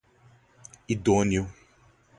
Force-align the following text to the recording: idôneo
idôneo 0.93 1.45